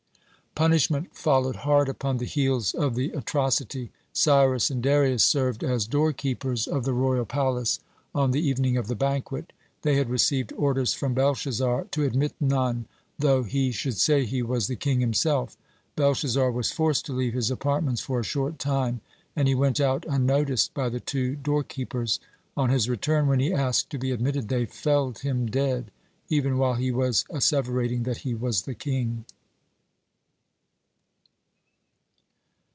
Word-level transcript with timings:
Punishment 0.53 1.15
followed 1.15 1.55
hard 1.55 1.87
upon 1.87 2.17
the 2.17 2.25
heels 2.25 2.73
of 2.73 2.95
the 2.95 3.11
atrocity. 3.11 3.89
Cyrus 4.11 4.69
and 4.69 4.83
Darius 4.83 5.23
served 5.23 5.63
as 5.63 5.87
door 5.87 6.11
keepers 6.11 6.67
of 6.67 6.83
the 6.83 6.91
royal 6.91 7.23
palace 7.25 7.79
on 8.13 8.31
the 8.31 8.45
evening 8.45 8.75
of 8.75 8.87
the 8.87 8.95
banquet. 8.95 9.53
They 9.83 9.95
had 9.95 10.09
received 10.09 10.51
orders 10.57 10.93
from 10.93 11.13
Belshazzar 11.13 11.85
to 11.85 12.03
admit 12.03 12.33
none, 12.41 12.85
though 13.17 13.43
he 13.43 13.71
should 13.71 13.97
say 13.97 14.25
he 14.25 14.41
was 14.41 14.67
the 14.67 14.75
king 14.75 14.99
himself. 14.99 15.55
Belshazzar 15.95 16.51
was 16.51 16.69
forced 16.69 17.05
to 17.05 17.13
leave 17.13 17.33
his 17.33 17.49
apartments 17.49 18.01
for 18.01 18.19
a 18.19 18.25
short 18.25 18.59
time, 18.59 18.99
and 19.37 19.47
he 19.47 19.55
went 19.55 19.79
out 19.79 20.05
unnoticed 20.09 20.73
by 20.73 20.89
the 20.89 20.99
two 20.99 21.37
door 21.37 21.63
keepers. 21.63 22.19
On 22.57 22.69
his 22.69 22.89
return, 22.89 23.27
when 23.27 23.39
he 23.39 23.53
asked 23.53 23.89
to 23.91 23.97
be 23.97 24.11
admitted, 24.11 24.49
they 24.49 24.65
felled 24.65 25.19
him 25.19 25.45
dead, 25.45 25.91
even 26.27 26.57
while 26.57 26.73
he 26.75 26.91
was 26.91 27.23
asseverating 27.29 28.03
that 28.03 28.17
he 28.17 28.35
was 28.35 28.63
the 28.63 28.75
king. 28.75 29.23